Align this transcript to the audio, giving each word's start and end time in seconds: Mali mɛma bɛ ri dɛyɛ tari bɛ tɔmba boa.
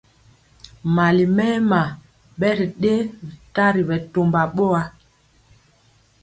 Mali 0.95 1.25
mɛma 1.37 1.81
bɛ 2.39 2.49
ri 2.57 2.65
dɛyɛ 2.81 3.03
tari 3.55 3.81
bɛ 3.89 3.95
tɔmba 4.13 4.41
boa. 4.55 4.81